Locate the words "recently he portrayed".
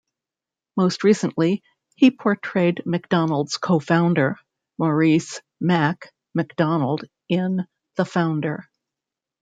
1.03-2.81